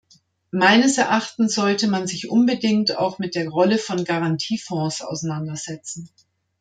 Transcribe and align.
Meines 0.49 0.97
Erachtens 0.97 1.53
sollte 1.53 1.87
man 1.87 2.07
sich 2.07 2.27
unbedingt 2.31 2.97
auch 2.97 3.19
mit 3.19 3.35
der 3.35 3.47
Rolle 3.49 3.77
von 3.77 4.03
Garantiefonds 4.03 5.03
auseinandersetzen. 5.03 6.09